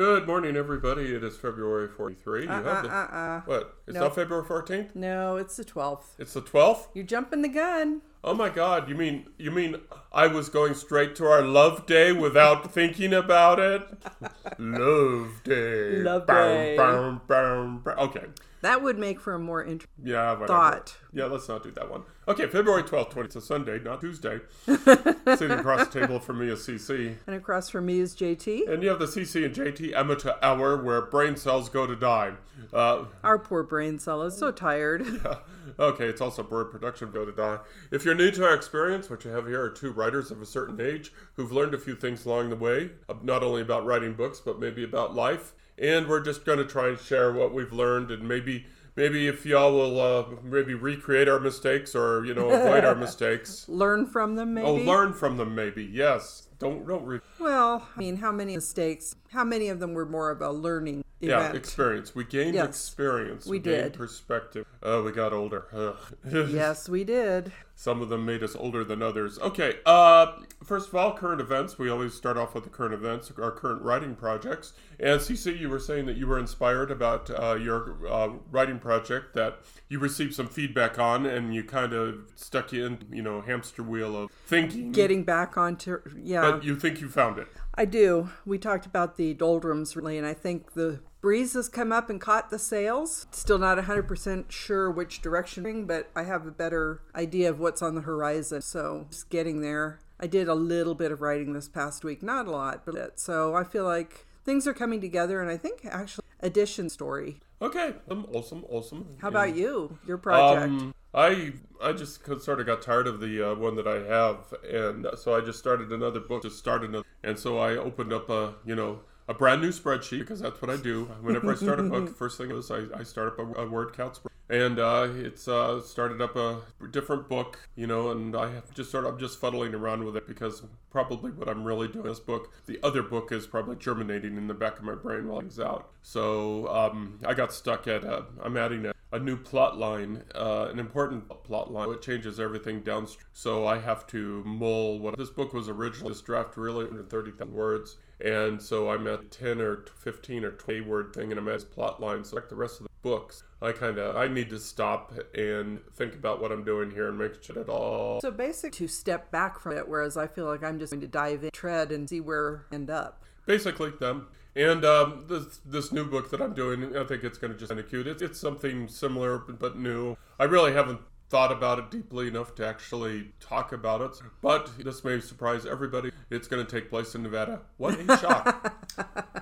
[0.00, 1.14] Good morning, everybody.
[1.14, 2.44] It is February 43.
[2.44, 3.40] You Uh, have uh, the, uh, uh.
[3.44, 3.74] what?
[3.86, 4.02] It's Nope.
[4.04, 4.94] not February 14th?
[4.94, 6.14] No, it's the 12th.
[6.18, 6.86] It's the 12th?
[6.94, 8.00] You're jumping the gun.
[8.24, 9.76] Oh my god, you mean you mean
[10.10, 13.82] I was going straight to our love day without thinking about it?
[14.58, 15.96] love day.
[16.02, 16.76] Love day.
[16.78, 17.98] bam, bam, bam.
[17.98, 18.24] Okay.
[18.62, 20.46] That would make for a more interesting Yeah, whatever.
[20.46, 20.96] thought.
[21.12, 22.02] Yeah, let's not do that one.
[22.28, 23.26] Okay, February 12th, 20.
[23.26, 24.40] It's a Sunday, not Tuesday.
[24.66, 27.16] Sitting across the table from me is CC.
[27.26, 28.68] And across from me is JT.
[28.70, 32.32] And you have the CC and JT amateur hour where brain cells go to die.
[32.72, 35.06] Uh, Our poor brain cell is so tired.
[35.24, 35.36] Yeah.
[35.78, 37.58] okay, it's also bird production go to die.
[37.90, 40.46] If you're new to our experience, what you have here are two writers of a
[40.46, 44.14] certain age who've learned a few things along the way, uh, not only about writing
[44.14, 45.52] books, but maybe about life.
[45.80, 48.66] And we're just going to try and share what we've learned and maybe.
[48.96, 53.64] Maybe if y'all will uh, maybe recreate our mistakes or you know avoid our mistakes.
[53.68, 54.66] Learn from them, maybe.
[54.66, 55.84] Oh, learn from them maybe.
[55.84, 56.48] Yes.
[56.60, 59.16] Don't don't re- Well, I mean, how many mistakes?
[59.32, 61.56] How many of them were more of a learning Yeah, event?
[61.56, 62.14] experience.
[62.14, 63.46] We gained Yes, experience.
[63.46, 63.94] we gained did.
[63.94, 64.66] perspective.
[64.82, 65.64] Oh, we got older.
[66.30, 67.52] Yes, we did.
[67.74, 69.38] Some of them made us older than others.
[69.38, 71.78] Okay, uh, first of all, current events.
[71.78, 74.74] We always start off with the current events, our current writing projects.
[74.98, 79.32] And CC, you were saying that you were inspired about uh, your uh, writing project
[79.34, 83.40] that you received some feedback on, and you kind of stuck you in, you know,
[83.40, 84.92] hamster wheel of thinking.
[84.92, 86.49] Getting back onto, yeah.
[86.52, 87.48] But you think you found it.
[87.74, 88.30] I do.
[88.44, 92.20] We talked about the doldrums really, and I think the breeze has come up and
[92.20, 93.26] caught the sails.
[93.30, 97.94] Still not 100% sure which direction, but I have a better idea of what's on
[97.94, 98.62] the horizon.
[98.62, 100.00] So just getting there.
[100.18, 103.18] I did a little bit of writing this past week, not a lot, but it.
[103.18, 107.40] So I feel like things are coming together, and I think actually addition story.
[107.62, 109.16] Okay, um, awesome, awesome.
[109.20, 109.98] How about you?
[110.06, 110.64] Your project?
[110.64, 114.54] Um, I I just sort of got tired of the uh, one that I have,
[114.70, 116.42] and so I just started another book.
[116.42, 120.20] to start another, and so I opened up a you know a brand new spreadsheet
[120.20, 121.04] because that's what I do.
[121.22, 123.68] Whenever I start a book, the first thing is I, I start up a, a
[123.68, 124.26] word count spreadsheet.
[124.50, 128.90] And uh, it's uh, started up a different book, you know, and I have just
[128.90, 132.10] sort of I'm just fuddling around with it because probably what I'm really doing in
[132.10, 135.38] this book, the other book is probably germinating in the back of my brain while
[135.38, 135.90] it's out.
[136.02, 140.68] So um, I got stuck at uh, I'm adding a, a new plot line, uh,
[140.70, 141.90] an important plot line.
[141.90, 143.26] It changes everything downstream.
[143.32, 146.12] So I have to mull what this book was originally.
[146.12, 147.96] This draft really 130,000 words.
[148.20, 152.00] And so I'm at 10 or 15 or 20 word thing, and I'm at plot
[152.00, 152.22] line.
[152.22, 155.80] So like the rest of the books, I kind of I need to stop and
[155.94, 158.20] think about what I'm doing here and make sure that all.
[158.20, 161.08] so basic to step back from it, whereas I feel like I'm just going to
[161.08, 163.24] dive in, tread, and see where I end up.
[163.46, 164.28] Basically them.
[164.56, 167.70] And um, this this new book that I'm doing, I think it's going to just
[167.70, 168.06] kind of cute.
[168.06, 170.16] It's, it's something similar but new.
[170.38, 171.00] I really haven't
[171.30, 174.20] thought about it deeply enough to actually talk about it.
[174.42, 176.10] But this may surprise everybody.
[176.28, 177.60] It's going to take place in Nevada.
[177.76, 178.76] What a shock!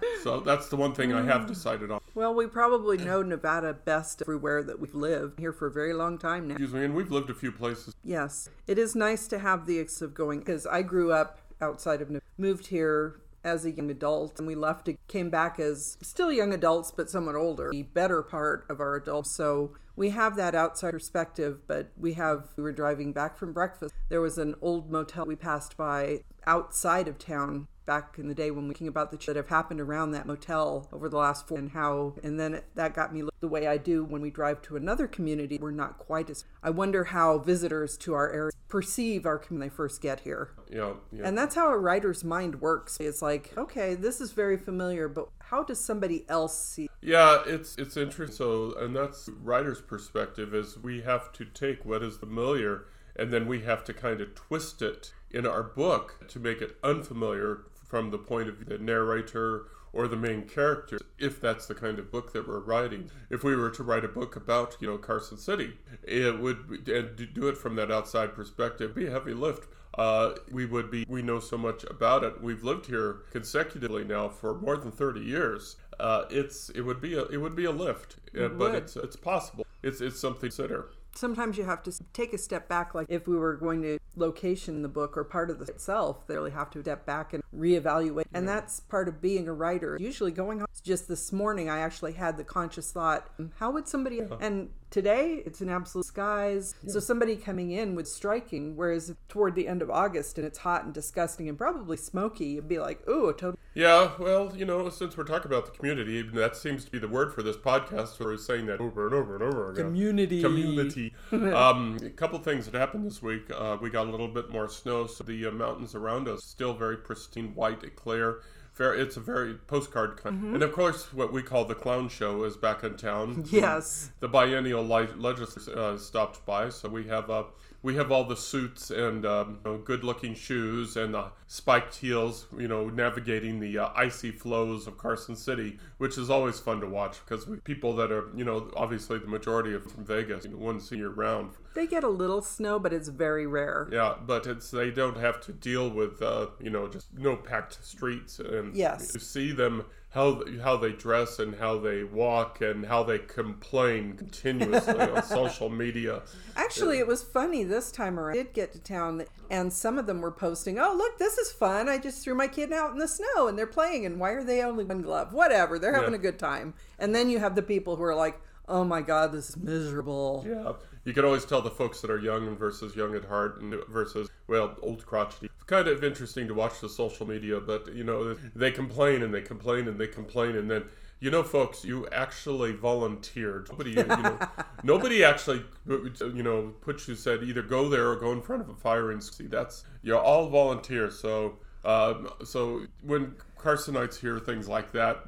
[0.23, 2.01] so that's the one thing I have decided on.
[2.15, 6.19] Well, we probably know Nevada best everywhere that we've lived here for a very long
[6.19, 6.55] time now.
[6.55, 7.95] Excuse me, and we've lived a few places.
[8.05, 12.03] Yes, it is nice to have the ex of going because I grew up outside
[12.03, 16.33] of Nevada, moved here as a young adult, and we left, came back as still
[16.33, 19.31] young adults, but somewhat older, the better part of our adults.
[19.31, 23.95] So we have that outside perspective, but we have, we were driving back from breakfast.
[24.09, 28.51] There was an old motel we passed by outside of town back in the day
[28.51, 31.49] when we thinking about the ch- that have happened around that motel over the last
[31.49, 34.21] four and how and then it, that got me look the way I do when
[34.21, 38.31] we drive to another community we're not quite as I wonder how visitors to our
[38.31, 41.27] area perceive our community when they first get here Yeah, yeah.
[41.27, 45.29] and that's how a writer's mind works it's like okay this is very familiar but
[45.39, 48.37] how does somebody else see Yeah, it's it's interesting.
[48.37, 52.85] So, and that's writer's perspective is we have to take what is familiar
[53.17, 56.77] and then we have to kind of twist it in our book to make it
[56.85, 61.99] unfamiliar from the point of the narrator or the main character if that's the kind
[61.99, 63.11] of book that we're writing.
[63.31, 67.35] If we were to write a book about you know carson city it would and
[67.35, 68.95] do it from that outside perspective.
[68.95, 69.69] Be a heavy lift.
[69.97, 72.41] Uh, we would be we know so much about it.
[72.41, 75.77] We've lived here consecutively now for more than 30 years.
[75.99, 78.75] Uh, it's it would be a it would be a lift uh, but would.
[78.75, 79.67] it's it's possible.
[79.83, 83.27] It's it's something to consider sometimes you have to take a step back like if
[83.27, 86.71] we were going to location the book or part of the itself they really have
[86.71, 88.25] to step back and reevaluate.
[88.33, 89.97] And that's part of being a writer.
[90.01, 93.29] Usually going on just this morning i actually had the conscious thought
[93.59, 98.77] how would somebody and today it's an absolute skies so somebody coming in would striking
[98.77, 102.69] whereas toward the end of august and it's hot and disgusting and probably smoky you'd
[102.69, 106.21] be like ooh a total Yeah, well, you know, since we're talking about the community,
[106.23, 108.19] that seems to be the word for this podcast.
[108.19, 109.85] We're saying that over and over and over again.
[109.85, 110.43] Community.
[110.43, 111.15] Community.
[111.33, 113.49] um, a couple things that happened this week.
[113.55, 116.75] Uh, we got a little bit more snow, so the uh, mountains around us still
[116.75, 118.41] very pristine, white, clear.
[118.79, 120.37] Very, it's a very postcard kind.
[120.37, 120.55] Mm-hmm.
[120.55, 123.45] And of course, what we call the clown show is back in town.
[123.51, 124.11] Yes.
[124.21, 127.45] The biennial li- legislature uh, stopped by, so we have uh,
[127.83, 132.47] we have all the suits and um, you know, good-looking shoes and uh, spiked heels,
[132.59, 136.87] you know, navigating the uh, icy flows of Carson City, which is always fun to
[136.89, 140.57] watch because people that are, you know, obviously the majority of from Vegas, you know,
[140.59, 141.53] once a year round.
[141.75, 143.89] They get a little snow, but it's very rare.
[143.93, 147.85] Yeah, but it's they don't have to deal with, uh, you know, just no packed
[147.85, 149.13] streets and Yes.
[149.15, 149.85] you see them
[150.19, 155.69] how how they dress and how they walk and how they complain continuously on social
[155.69, 156.23] media.
[156.57, 158.37] Actually, it was funny this time around.
[158.37, 161.53] I did get to town, and some of them were posting, "Oh, look, this is
[161.53, 161.89] fun!
[161.89, 164.07] I just threw my kid out in the snow, and they're playing.
[164.07, 165.33] And why are they only one glove?
[165.33, 166.17] Whatever, they're having Yeah.
[166.19, 169.31] a good time." And then you have the people who are like, "Oh my God,
[169.31, 170.73] this is miserable." Yeah,
[171.05, 174.29] you can always tell the folks that are young versus young at heart and versus
[174.47, 175.47] well old crotchety.
[175.47, 179.33] It's kind of interesting to watch the social media, but you know they complain and
[179.33, 180.85] they complain and they complain and then.
[181.21, 183.69] You know, folks, you actually volunteered.
[183.71, 184.39] Nobody, you know,
[184.85, 188.69] nobody actually, you know, put you said either go there or go in front of
[188.69, 189.21] a firing.
[189.21, 191.19] See, that's you're all volunteers.
[191.19, 195.25] So, um, so when Carsonites hear things like that,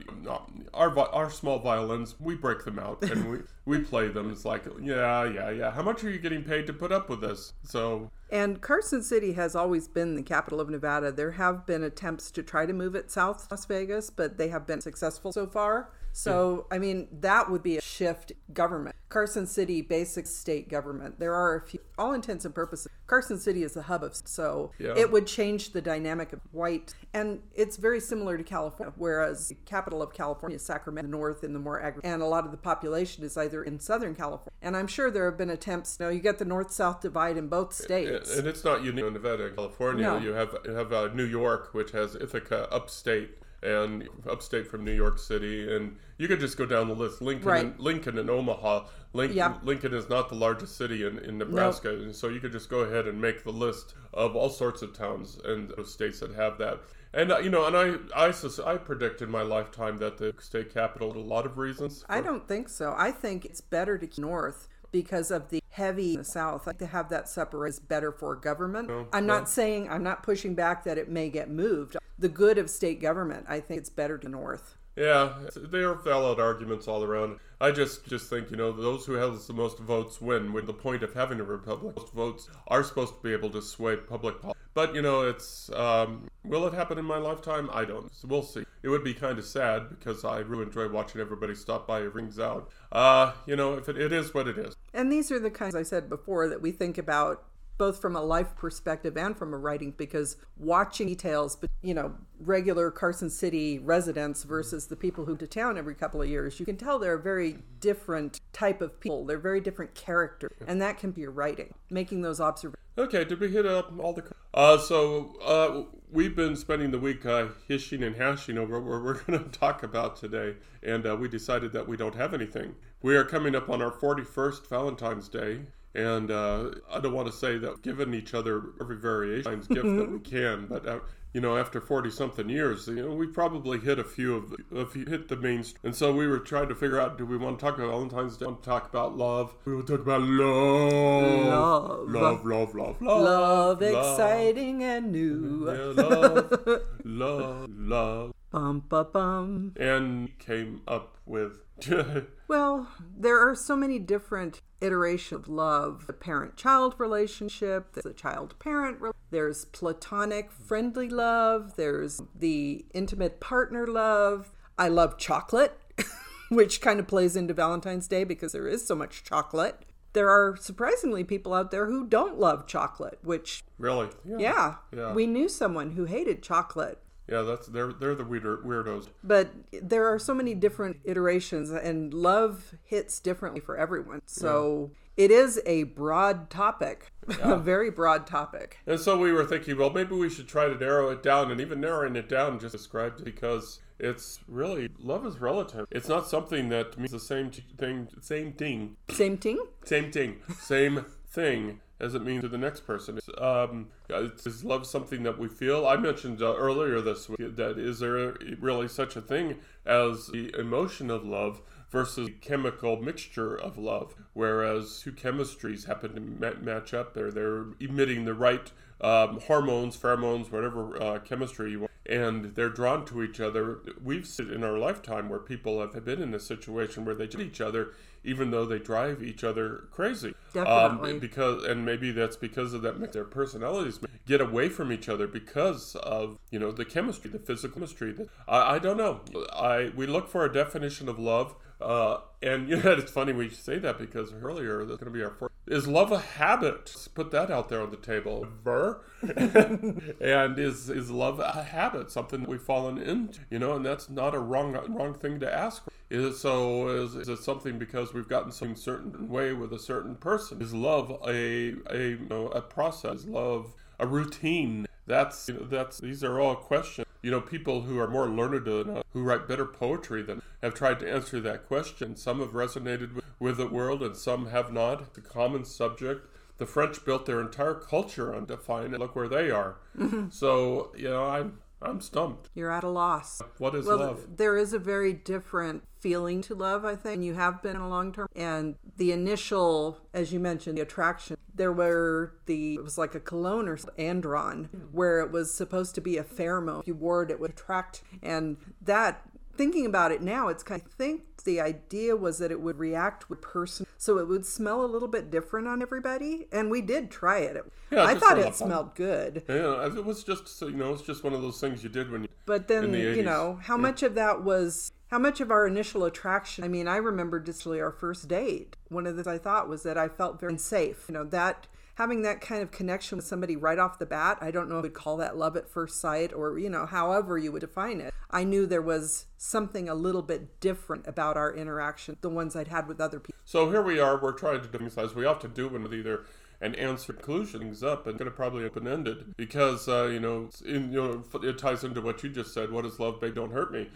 [0.73, 4.31] our our small violins, we break them out and we we play them.
[4.31, 5.71] It's like, yeah, yeah, yeah.
[5.71, 7.53] How much are you getting paid to put up with this?
[7.65, 11.13] So, And Carson City has always been the capital of Nevada.
[11.13, 14.49] There have been attempts to try to move it south to Las Vegas, but they
[14.49, 15.91] have been successful so far.
[16.13, 18.97] So, I mean, that would be a shift government.
[19.09, 21.19] Carson City, basic state government.
[21.19, 24.71] There are a few, all intents and purposes, Carson City is the hub of, so
[24.79, 24.95] Yeah.
[24.97, 26.95] it would change the dynamic of white.
[27.13, 31.53] And it's very similar to California, whereas the capital of California is Sacramento, north in
[31.53, 34.53] the more agri, and a lot of the population is either in Southern California.
[34.63, 37.37] And I'm sure there have been attempts, you know, you get the north south divide
[37.37, 38.37] in both states.
[38.37, 40.05] and it's not unique in Nevada and California.
[40.05, 40.19] No.
[40.19, 43.39] You have you have uh, New York, which has Ithaca upstate.
[43.63, 47.21] And upstate from New York City, and you could just go down the list.
[47.21, 47.65] Lincoln, Right.
[47.67, 48.87] and, Lincoln, and Omaha.
[49.13, 49.59] Lincoln, Yep.
[49.65, 52.81] Lincoln is not the largest city in, in Nebraska, and so you could just go
[52.81, 56.81] ahead and make the list of all sorts of towns and states that have that.
[57.13, 60.33] And uh, you know, and I, I, sus- I predict in my lifetime that the
[60.39, 62.05] state capital, a lot of reasons.
[62.09, 62.95] I don't think so.
[62.97, 66.67] I think it's better to keep north because of the heavy the south.
[66.67, 68.91] Like to have that separate is better for government.
[69.13, 71.97] I'm not saying I'm not pushing back that it may get moved.
[72.21, 74.77] The good of state government, I think it's better to north.
[74.97, 77.39] Yeah, they are valid arguments all around.
[77.61, 80.53] I just just think you know those who have the most votes win.
[80.53, 83.63] When the point of having a republic, most votes are supposed to be able to
[83.63, 84.59] sway public policy.
[84.75, 87.71] But you know, it's um, will it happen in my lifetime?
[87.73, 88.15] I don't.
[88.15, 88.65] So we'll see.
[88.83, 92.15] It would be kind of sad because I really enjoy watching everybody stop by and
[92.15, 92.71] rings out.
[92.93, 94.75] Uh, you know, if it, it is what it is.
[94.93, 97.45] And these are the kinds I said before that we think about
[97.81, 102.15] both from a life perspective and from a writing because watching details but you know
[102.39, 106.67] regular carson city residents versus the people who to town every couple of years you
[106.67, 110.99] can tell they're a very different type of people they're very different characters and that
[110.99, 114.25] can be your writing making those observations Okay, did we hit up all the?
[114.53, 119.23] Uh, so uh, we've been spending the week uh, hishing and hashing over what we're
[119.25, 122.75] going to talk about today, and uh, we decided that we don't have anything.
[123.01, 125.61] We are coming up on our 41st Valentine's Day,
[125.95, 129.83] and uh, I don't want to say that we've given each other every variation gift
[129.83, 131.01] that we can, but uh,
[131.33, 134.79] you know, after 40 something years, you know, we probably hit a few of the,
[134.79, 135.81] a few, hit the mainstream.
[135.85, 138.37] And so we were trying to figure out do we want to talk about Valentine's
[138.37, 138.47] Day?
[138.47, 139.55] Want to talk about love?
[139.65, 141.47] We will talk about love.
[141.47, 142.09] Love.
[142.09, 143.23] Love, love, love, love.
[143.23, 148.33] love exciting and new Yeah, love, love, love.
[148.51, 151.59] bum ba bum And came up with.
[152.51, 156.09] Well, there are so many different iterations of love.
[156.09, 164.51] The parent-child relationship, the child-parent, re- there's platonic friendly love, there's the intimate partner love.
[164.77, 165.79] I love chocolate,
[166.49, 169.85] which kind of plays into Valentine's Day because there is so much chocolate.
[170.13, 174.09] There are surprisingly people out there who don't love chocolate, which really?
[174.25, 175.13] yeah, Yeah.
[175.13, 177.01] we knew someone who hated chocolate.
[177.31, 179.09] Yeah, that's they're they're the weirder, weirdos.
[179.23, 184.23] But there are so many different iterations, and love hits differently for everyone.
[184.27, 188.79] So it is a broad topic, a very broad topic.
[188.87, 191.61] And so we were thinking, well, maybe we should try to narrow it down, and
[191.61, 195.87] even narrowing it down just described it because it's really love is relative.
[195.91, 199.65] It's not something that means the same thing, same thing, Same thing?
[199.85, 203.21] same thing, same thing as it means to the next person.
[203.39, 205.87] Um, is love something that we feel?
[205.87, 210.55] I mentioned uh, earlier this week that is there really such a thing as the
[210.59, 216.61] emotion of love versus the chemical mixture of love, whereas two chemistries happen to ma-
[216.61, 217.15] match up.
[217.15, 221.91] They're they're emitting the right um, hormones, pheromones, whatever uh, chemistry you want.
[222.07, 223.79] and they're drawn to each other.
[224.03, 227.43] We've seen in our lifetime where people have been in a situation where they judge
[227.43, 227.93] each other
[228.25, 230.35] even though they drive each other crazy.
[230.53, 231.13] Definitely.
[231.13, 235.27] Um, because and maybe that's because of that their personalities get away from each other
[235.27, 238.13] because of you know the chemistry, the physical chemistry.
[238.13, 239.21] That I, I don't know.
[239.53, 241.55] I we look for a definition of love.
[241.81, 245.25] Uh, and you know, it's funny we say that because earlier that's going to be
[245.25, 245.53] our fourth.
[245.67, 246.87] Is love a habit?
[246.87, 248.47] Let's put that out there on the table.
[248.65, 252.11] Ver, and is is love a habit?
[252.11, 253.75] Something we've fallen into, you know?
[253.75, 255.85] And that's not a wrong wrong thing to ask.
[256.09, 256.89] Is it so?
[256.89, 260.61] Is, is it something because we've gotten some certain way with a certain person?
[260.61, 263.25] Is love a a you know, a process?
[263.27, 264.87] Love a routine?
[265.07, 267.07] That's you know, that's these are all questions.
[267.23, 270.75] You know, people who are more learned than us, who write better poetry than have
[270.75, 272.17] tried to answer that question.
[272.17, 275.03] Some have resonated with, with the world, and some have not.
[275.03, 276.27] It's a common subject.
[276.59, 278.99] The French built their entire culture on defining.
[278.99, 279.77] Look where they are.
[279.99, 280.29] Mm-hmm.
[280.31, 282.51] So you know, I'm I'm stumped.
[282.55, 283.41] You're at a loss.
[283.59, 284.37] What is Well, love?
[284.37, 287.83] there is a very different feeling to love, I think, and you have been in
[287.83, 288.29] a long term.
[288.37, 293.21] And the initial, as you mentioned, the attraction, there were the, it was like a
[293.21, 296.81] cologne or andron, where it was supposed to be a pheromone.
[296.81, 298.03] If you wore it, it would attract.
[298.23, 299.21] And that,
[299.57, 302.79] thinking about it now, it's kind of, I think the idea was that it would
[302.79, 306.47] react with person, so it would smell a little bit different on everybody.
[306.51, 307.57] And we did try it.
[307.57, 309.43] It- Yeah, I thought it smelled good.
[309.47, 312.11] Yeah, it was just so you know, it's just one of those things you did
[312.11, 312.29] when you.
[312.47, 316.05] But then, the you know, how much of that was how much of our initial
[316.05, 316.63] attraction?
[316.63, 318.77] I mean, I remember distinctly our first date.
[318.89, 321.07] One of the things I thought was that I felt very safe.
[321.09, 324.53] You know, that having that kind of connection with somebody right off the bat, I
[324.53, 327.51] don't know if we'd call that love at first sight or, you know, however you
[327.51, 328.15] would define it.
[328.31, 332.69] I knew there was something a little bit different about our interaction, the ones I'd
[332.69, 333.41] had with other people.
[333.45, 334.17] So here we are.
[334.17, 336.25] We're trying to do as we often do with either
[336.61, 341.01] an answer conclusions up and to probably open ended because uh, you know in, you
[341.03, 342.71] know it ties into what you just said.
[342.71, 343.21] What is love?
[343.21, 343.89] Big, don't hurt me.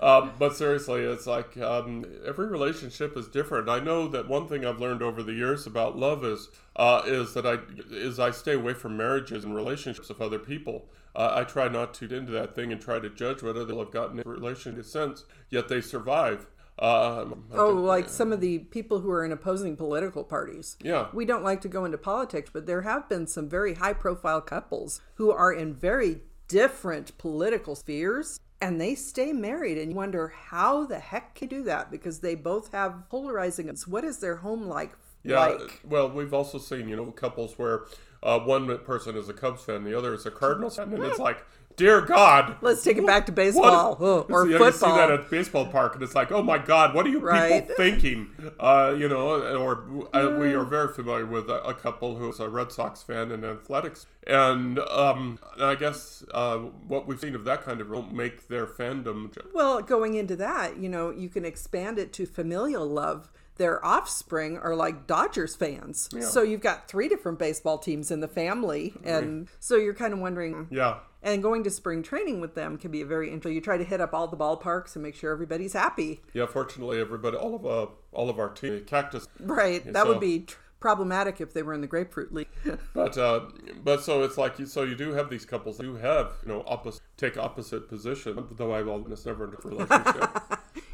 [0.00, 3.68] um, but seriously, it's like um, every relationship is different.
[3.68, 7.34] I know that one thing I've learned over the years about love is uh, is
[7.34, 7.58] that I
[7.90, 10.86] is I stay away from marriages and relationships of other people.
[11.16, 13.78] Uh, I try not to get into that thing and try to judge whether they'll
[13.78, 16.48] have gotten in a relationship since, yet they survive.
[16.78, 20.76] Um, Oh, like some of the people who are in opposing political parties.
[20.82, 21.08] yeah.
[21.12, 24.40] We don't like to go into politics, but there have been some very high profile
[24.40, 30.28] couples who are in very different political spheres and they stay married and you wonder
[30.48, 31.90] how the heck can you do that?
[31.90, 35.80] Because they both have polarizing what is their home like Yeah, like?
[35.84, 37.84] well, we've also seen you know couples where
[38.22, 41.18] uh, one person is a Cubs fan, the other is a Cardinals fan, and it's
[41.18, 41.44] like,
[41.76, 44.86] dear God, let's take it back to baseball oh, or So, you know, You see
[44.86, 47.62] that at baseball park, and it's like, oh my God, what are you Right.
[47.62, 48.28] people thinking?
[48.58, 52.48] Uh, you know, or uh, we are very familiar with a, a couple who's a
[52.48, 57.62] Red Sox fan and athletics, and um, I guess uh, what we've seen of that
[57.62, 59.34] kind of make their fandom.
[59.54, 64.58] well going into that you know you can expand it to familial love their offspring
[64.58, 66.08] are like Dodgers fans.
[66.20, 68.94] So you've got three different baseball teams in the family.
[69.04, 70.98] And so you're kind of wondering, Yeah.
[71.24, 73.54] And going to spring training with them can be a very interesting.
[73.54, 76.20] You try to hit up all the ballparks and make sure everybody's happy.
[76.34, 79.82] Yeah, fortunately, everybody, all of uh, all of our team, Cactus Right.
[79.90, 82.46] That so- would be tr- problematic if they were in the grapefruit league.
[82.92, 83.46] But uh,
[83.82, 86.62] but so it's like you, so you do have these couples who have you know
[86.66, 88.46] opposite take opposite position.
[88.52, 90.30] Though I will it's never in a relationship.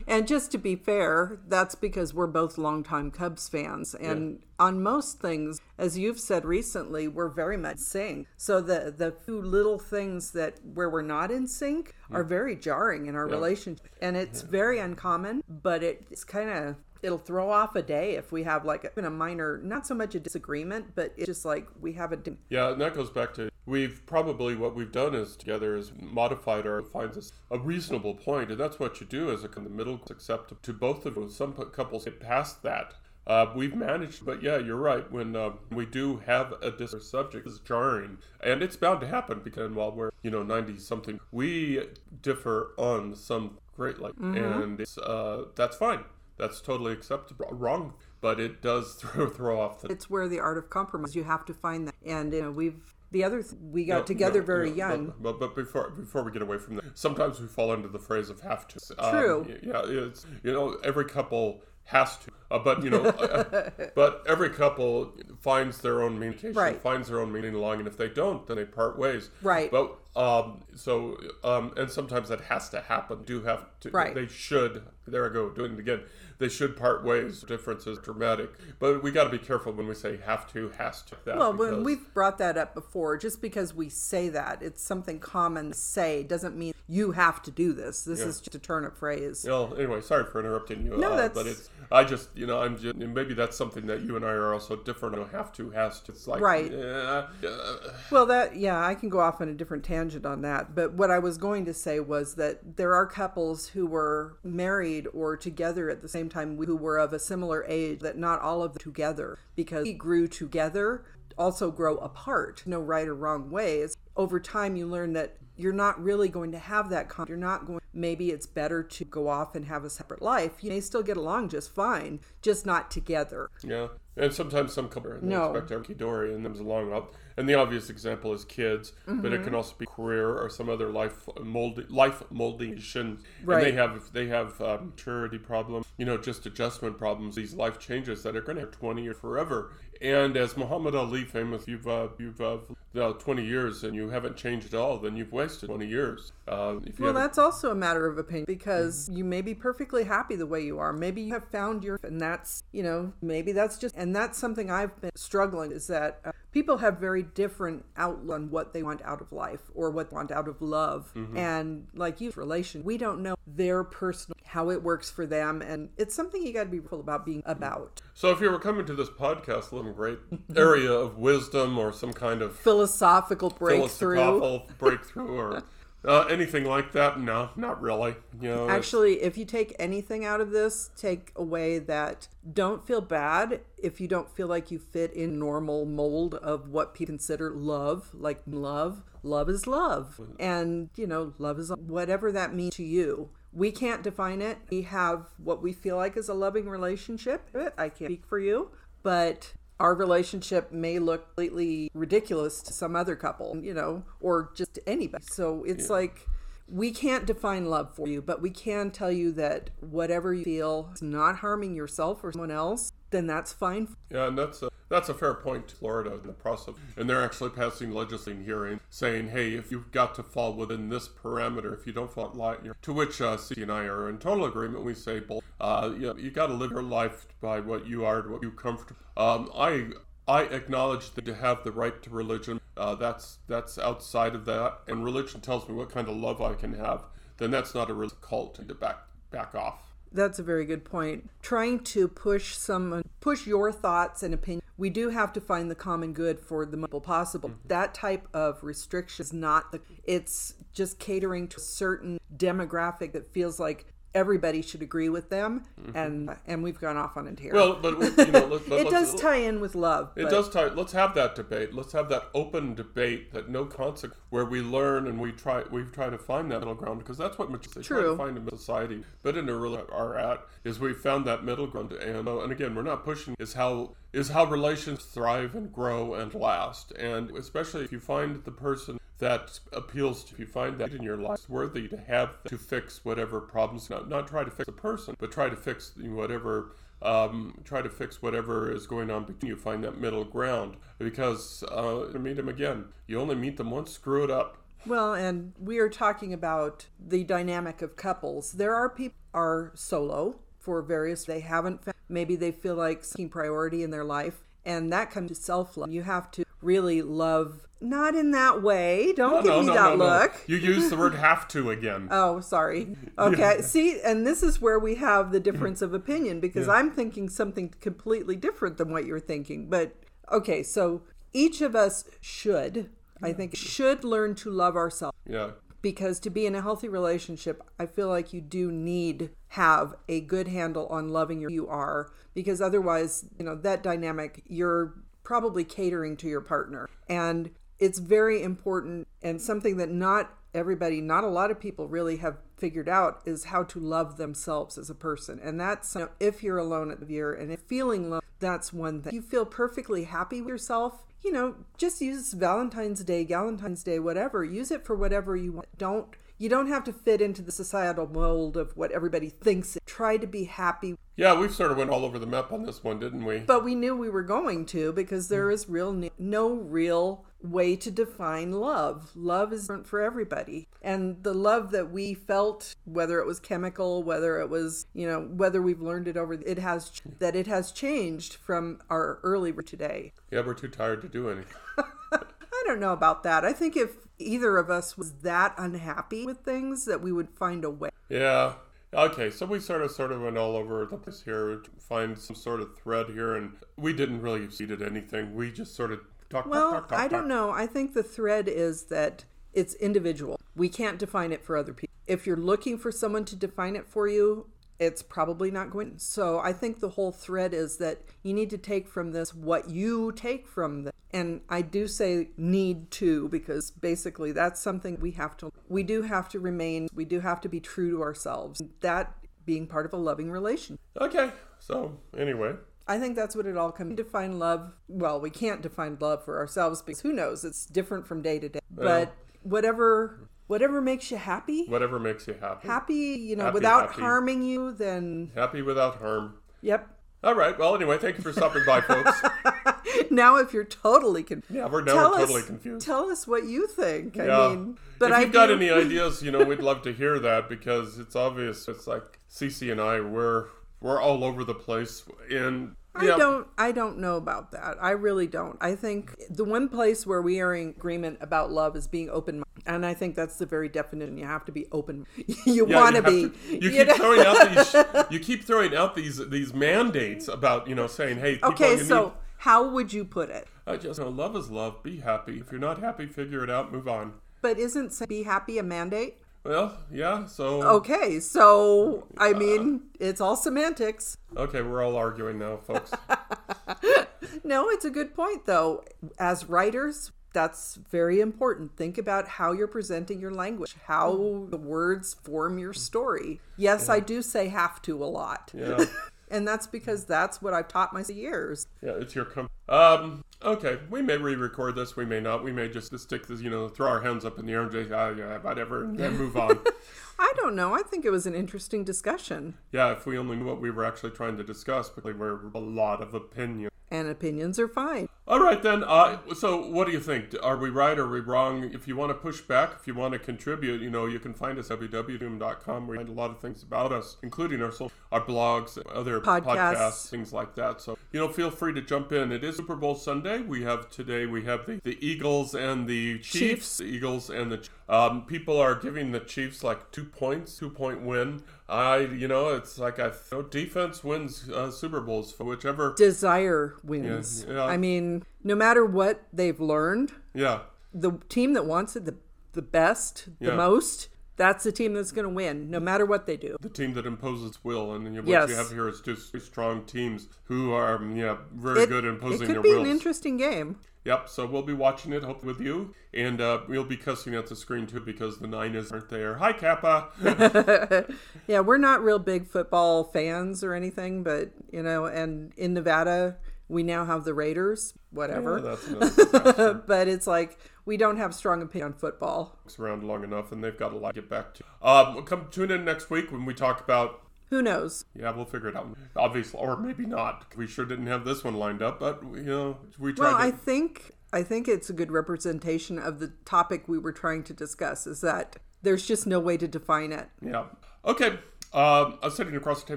[0.07, 3.95] And just to be fair, that's because we're both longtime Cubs fans.
[3.95, 8.27] And on most things, as you've said recently, we're very much sync.
[8.37, 13.07] So the the few little things that where we're not in sync are very jarring
[13.07, 13.89] in our relationship.
[14.01, 18.43] And it's very uncommon, but it's kind of it'll throw off a day if we
[18.43, 21.95] have like even a minor not so much a disagreement but it's just like we
[21.95, 22.19] have a
[22.51, 26.67] yeah, and that goes back to we've probably what we've done is together is modified
[26.67, 29.73] our finds us a reasonable point, and that's what you do as a kind of
[29.73, 31.37] middle accept to both of us.
[31.37, 32.95] Some couples get past that.
[33.27, 35.11] Uh, we've managed, but yeah, you're right.
[35.13, 39.41] When uh, we do have a different subject, is jarring, and it's bound to happen
[39.45, 41.87] because while we're you know ninety something, we
[42.23, 46.05] differ on some great like, and it's, uh, that's fine.
[46.39, 47.47] That's totally acceptable.
[47.53, 49.89] Wrong, but it does throw throw off the.
[49.89, 52.95] it's where the art of compromise you have to find that and you know we've
[53.11, 56.23] the other th- we got No, together no, very no, young But, but before before
[56.23, 58.81] we get away from that, sometimes we fall into the phrase of have to.
[58.99, 59.59] Um, True.
[59.63, 64.49] yeah, it's you know every couple has to, uh, but you know, uh, but every
[64.51, 66.81] couple finds their own meaning, Right.
[66.81, 69.31] finds their own meaning along, and if they don't, then they part ways.
[69.43, 69.69] Right.
[69.73, 73.25] But um, so um, and sometimes that has to happen.
[73.25, 73.91] Do have to?
[73.91, 74.15] Right.
[74.15, 74.83] They should.
[75.09, 76.03] There I go doing it again.
[76.41, 77.43] They should part ways.
[77.43, 81.03] Difference is dramatic, but we got to be careful when we say have to, has
[81.03, 81.17] to.
[81.27, 85.19] That Well, when we've brought that up before, just because we say that, it's something
[85.19, 88.03] common to say, doesn't mean you have to do this.
[88.05, 89.45] This is just a turn of phrase.
[89.47, 90.97] Well, anyway, sorry for interrupting you.
[90.97, 94.01] No, uh, that's- But it's I just you know I'm just maybe that's something that
[94.01, 95.19] you and I are also different.
[95.19, 96.13] on have to, has to.
[96.13, 96.73] It's like Right.
[96.73, 100.75] uh, uh, Well, that, yeah, I can go off on a different tangent on that.
[100.75, 105.07] But what I was going to say was that there are couples who were married
[105.13, 108.63] or together at the same time who were of a similar age, that not all
[108.63, 111.05] of them together, because we grew together,
[111.37, 112.63] also grow apart.
[112.67, 113.97] No right or wrong ways.
[114.17, 117.67] Over time, you learn that you're not really going to have that con- you're not
[117.67, 121.03] going maybe it's better to go off and have a separate life you may still
[121.03, 123.89] get along just fine just not together yeah.
[124.17, 125.51] And sometimes some couple and No.
[125.55, 127.15] expect every dory and comes along up.
[127.39, 129.33] And the obvious example is kids, but Mm-hmm.
[129.33, 133.21] it can also be career or some other life molding life moldation.
[133.49, 137.35] And they have they have um, maturity problems, you know, just adjustment problems.
[137.37, 139.73] These life changes that are going to have twenty or forever.
[140.03, 142.59] And as Muhammad Ali famous, you've uh, you've uh,
[142.97, 146.33] uh, twenty years and you haven't changed at all, then you've wasted twenty years.
[146.49, 150.05] Uh, if you Well, that's also a matter of opinion because you may be perfectly
[150.05, 150.93] happy the way you are.
[150.93, 154.71] Maybe you have found your, and that's, you know, maybe that's just, and that's something
[154.71, 159.01] I've been struggling is that uh, people have very different outlook on what they want
[159.03, 161.13] out of life or what they want out of love.
[161.37, 165.63] And like you, relation, we don't know their personal, how it works for them.
[165.63, 168.01] And it's something you got to be careful about being about.
[168.15, 170.19] So if you were coming to this podcast, a little great
[170.57, 172.57] area of wisdom or some kind of
[172.87, 174.17] Philosophical breakthrough.
[174.17, 175.63] philosophical breakthrough or
[176.05, 178.15] uh, anything like that, no, not really.
[178.41, 182.87] You know, it's- Actually, if you take anything out of this, take away that don't
[182.87, 187.13] feel bad if you don't feel like you fit in normal mold of what people
[187.13, 189.03] consider love, like love.
[189.23, 190.19] Love is love.
[190.39, 193.29] And, you know, love is whatever that means to you.
[193.53, 194.57] We can't define it.
[194.71, 197.43] We have what we feel like is a loving relationship.
[197.77, 198.71] I can't speak for you,
[199.03, 204.75] but our relationship may look completely ridiculous to some other couple, you know, or just
[204.75, 205.25] to anybody.
[205.29, 206.29] So it's like
[206.71, 210.91] we can't define love for you, but we can tell you that whatever you feel
[210.95, 213.89] is not harming yourself or someone else, then that's fine.
[214.11, 215.71] yeah, and that's a, that's a fair point.
[215.71, 220.15] Florida in the process, and they're actually passing legislation hearing saying, hey, if you've got
[220.15, 222.33] to fall within this parameter, if you don't fall
[222.65, 224.85] you're, to which uh, C and I are in total agreement.
[224.85, 225.23] We say,
[225.61, 228.53] uh, you, know, you got to live your life by what you are, what you
[228.53, 229.01] comfortable.
[229.17, 229.89] Um, I
[230.29, 232.61] I acknowledge that to have the right to religion.
[232.81, 236.55] Uh, that's that's outside of that, and religion tells me what kind of love I
[236.55, 237.05] can have.
[237.37, 239.93] Then that's not a cult to back back off.
[240.11, 241.29] That's a very good point.
[241.43, 244.63] Trying to push someone, push your thoughts and opinion.
[244.79, 247.51] We do have to find the common good for the most possible.
[247.67, 249.83] That type of restriction is not the.
[250.05, 255.65] It's just catering to a certain demographic that feels like everybody should agree with them,
[255.81, 255.97] mm-hmm.
[255.97, 257.53] and and we've gone off on a tear.
[257.53, 260.13] Well, but you know, let, but it does tie in with love.
[260.17, 260.67] It but- does tie.
[260.67, 261.75] Let's have that debate.
[261.75, 265.63] Let's have that open debate that no consequence, where we learn and we try.
[265.71, 268.37] We try to find that middle ground because that's what much they try to find
[268.37, 269.05] in society.
[269.23, 271.93] But in a real are at is we found that middle ground.
[271.93, 276.35] And and again, we're not pushing is how is how relations thrive and grow and
[276.35, 276.93] last.
[276.93, 281.17] And especially if you find the person that appeals to you find that in your
[281.17, 285.17] life worthy to have to fix whatever problems not, not try to fix the person
[285.19, 289.57] but try to fix whatever um, try to fix whatever is going on between you
[289.57, 294.25] find that middle ground because uh, meet them again you only meet them once screw
[294.25, 298.53] it up Well, and we are talking about the dynamic of couples.
[298.53, 303.29] There are people are solo for various they haven't found, maybe they feel like seeking
[303.29, 305.91] priority in their life and that comes to self-love.
[305.91, 309.13] You have to really love not in that way.
[309.15, 310.45] Don't give me that look.
[310.47, 312.97] you use the word have to again Oh, sorry.
[313.19, 313.63] Okay.
[313.63, 317.75] See, and this is where we have the difference of opinion because I'm thinking something
[317.81, 319.69] completely different than what you're thinking.
[319.69, 319.95] But
[320.31, 322.91] okay, so each of us should,
[323.23, 325.51] I think, should learn to love ourselves yeah
[325.83, 330.21] because to be in a healthy relationship, I feel like you do need have a
[330.21, 335.65] good handle on loving your you are because otherwise, you know, that dynamic you're probably
[335.65, 336.89] catering to your partner.
[337.09, 342.19] And it's very important and something that not everybody, not a lot of people really
[342.19, 345.41] have figured out is how to love themselves as a person.
[345.43, 348.73] And that's you know, if you're alone at the year and if feeling love, that's
[348.73, 349.15] one thing.
[349.15, 354.45] You feel perfectly happy with yourself, you know, just use Valentine's Day, Galentine's Day, whatever.
[354.45, 355.67] Use it for whatever you want.
[355.77, 356.09] Don't
[356.41, 359.77] you don't have to fit into the societal mold of what everybody thinks.
[359.85, 360.97] Try to be happy.
[361.15, 363.63] yeah we sort of went all over the map on this one didn't we But
[363.63, 365.55] we knew we were going to because there hmm.
[365.55, 369.11] is real no real way to define love.
[369.15, 370.69] Love is different for everybody.
[370.83, 375.21] And the love that we felt, whether it was chemical, whether it was, you know,
[375.23, 377.11] whether we've learned it over, it has, hmm.
[377.19, 380.13] that it has changed from our early today.
[380.31, 381.55] Yeah, we're too tired to do anything.
[382.13, 383.45] I don't know about that.
[383.45, 387.65] I think if either of us was that unhappy with things, that we would find
[387.65, 387.91] a way.
[388.09, 388.55] Yeah.
[388.93, 392.19] Okay, so we sort of sort of went all over the place here to find
[392.19, 395.35] some sort of thread here, and we didn't really succeed at anything.
[395.35, 396.49] We just sort of talked.
[396.49, 397.51] Well, talk, talk, talk, I don't know.
[397.51, 400.41] I think the thread is that it's individual.
[400.57, 401.95] We can't define it for other people.
[402.09, 404.47] If you're looking for someone to define it for you,
[404.81, 405.99] it's probably not going.
[405.99, 409.71] So I think the whole thread is that you need to take from this what
[409.71, 410.93] you take from this.
[411.13, 416.03] And I do say need to because basically that's something we have to we do
[416.03, 418.61] have to remain we do have to be true to ourselves.
[418.81, 420.81] That being part of a loving relationship.
[421.01, 422.53] Okay, so anyway,
[422.87, 423.97] I think that's what it all comes.
[423.97, 424.73] To define love.
[424.89, 427.45] Well, we can't define love for ourselves because who knows?
[427.45, 428.61] It's different from day to day.
[428.71, 432.67] But whatever whatever makes you happy, whatever makes you happy.
[432.69, 434.01] happy, you know, Happy, without happy.
[434.03, 436.35] harming you, then Happy without harm.
[436.61, 436.89] yep.
[437.23, 437.59] All right.
[437.59, 439.21] Well, anyway, thank you for stopping by, folks.
[440.11, 442.85] Now, if you're totally confused, Yeah, we're now tell we're us, totally confused.
[442.87, 444.17] Tell us what you think.
[444.17, 444.39] Yeah.
[444.39, 447.19] I mean, but if I you've got any ideas, you know, we'd love to hear
[447.21, 448.67] that because it's obvious.
[448.69, 450.49] It's like CC and I, we're
[450.81, 454.77] we're all over the place, and I yeah, don't I don't know about that.
[454.81, 455.57] I really don't.
[455.61, 459.43] I think the one place where we are in agreement about love is being open
[459.67, 461.17] and I think that's the very definition.
[461.19, 462.07] You have to be open.
[462.47, 463.31] you Yeah, want to be.
[463.49, 463.95] you you keep know?
[463.95, 464.77] throwing out these.
[465.11, 469.05] You keep throwing out these these mandates about you know saying, hey, people, Okay, so
[469.05, 470.47] need, how would you put it?
[470.67, 471.83] I just know love is love.
[471.83, 472.39] Be happy.
[472.39, 473.73] If you're not happy, figure it out.
[473.73, 474.15] Move on.
[474.43, 476.19] But isn't be happy a mandate?
[476.45, 477.27] Well, yeah.
[477.27, 481.17] So Okay, so I mean, it's all semantics.
[481.37, 482.93] okay, we're all arguing now, folks.
[484.45, 485.85] No, it's a good point though.
[486.19, 488.77] As writers, that's very important.
[488.77, 493.41] Think about how you're presenting your language, how the words form your story.
[493.57, 495.53] Yes, I do say have to a lot.
[495.55, 495.85] Yeah.
[496.31, 498.67] And that's because that's what I've taught my years.
[498.83, 500.25] Yeah, it's your com- um.
[500.43, 501.97] Okay, we may re-record this.
[501.97, 502.43] We may not.
[502.43, 503.43] We may just stick this.
[503.43, 505.99] You know, throw our hands up in the air and just ah, yeah, whatever, and
[505.99, 506.59] then move on.
[507.19, 507.75] I don't know.
[507.75, 509.55] I think it was an interesting discussion.
[509.71, 512.59] yeah, if we only knew what we were actually trying to discuss, because we're a
[512.59, 513.71] lot of opinions.
[513.93, 515.09] And opinions are fine.
[515.27, 515.83] All right then.
[515.85, 517.35] Uh, so what do you think?
[517.43, 517.99] Are we right?
[517.99, 518.71] Are we wrong?
[518.73, 521.35] If you want to push back, if you want to contribute, you know, you can
[521.35, 522.87] find us at www.doom.com.
[522.87, 526.45] We find a lot of things about us, including our social, our blogs, other Podcasts.
[526.77, 527.81] podcasts, things like that.
[527.81, 529.33] So you know, feel free to jump in.
[529.33, 530.41] It is Super Bowl Sunday.
[530.41, 531.27] We have today.
[531.27, 533.29] We have the, the Eagles and the Chiefs.
[533.31, 533.77] Chiefs.
[533.79, 538.01] The Eagles and the um, people are giving the Chiefs like two points, two point
[538.01, 538.43] win.
[538.71, 540.13] I, you know, it's like I
[540.49, 542.95] defense wins uh, Super Bowls for whichever.
[542.97, 544.47] Desire wins.
[544.49, 544.65] Yeah, yeah.
[544.65, 547.61] I mean, no matter what they've learned, Yeah.
[547.93, 549.17] the team that wants it the,
[549.53, 550.57] the best, the Yeah.
[550.57, 551.09] most,
[551.41, 553.57] that's the team that's going to win, no matter what they do.
[553.63, 555.49] the team that imposes will, and what Yes.
[555.49, 559.47] you have here is just strong teams who are, yeah, very good at it imposing
[559.47, 559.87] could their be wills.
[559.87, 560.77] an interesting game.
[561.07, 561.31] Yep.
[561.31, 564.55] So we'll be watching it, hopefully with you, and uh, we'll be cussing at the
[564.55, 566.35] screen too because the Niners aren't there.
[566.37, 567.09] Hi, Kappa.
[568.47, 573.37] Yeah, we're not real big football fans or anything, but you know, and in Nevada,
[573.71, 575.79] we now have the Raiders, whatever.
[575.89, 579.59] Yeah, but it's like we don't have strong opinion on football.
[579.65, 581.65] It's around long enough, and they've got a lot to get back to.
[581.81, 584.23] Um, we'll come tune in next week when we talk about.
[584.51, 585.05] Who knows?
[585.15, 585.97] Yeah, we'll figure it out.
[586.17, 587.47] Obviously, or maybe not.
[587.57, 590.27] We sure didn't have this one lined up, but you know, we tried.
[590.27, 594.13] Well, to, I think I think it's a good representation of the topic we were
[594.13, 595.07] trying to discuss.
[595.07, 597.29] Is that there's just no way to define it.
[597.41, 597.67] yeah.
[598.05, 598.39] Okay.
[598.73, 599.97] Um, I'm sitting across the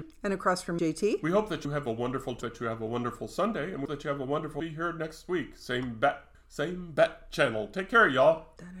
[0.00, 0.12] table.
[0.22, 2.86] And across from JT, We hope that you have a wonderful that you have a
[2.86, 5.56] wonderful Sunday and that you have a wonderful be here next week.
[5.56, 7.68] Same bet same bet channel.
[7.68, 8.46] Take care, y'all.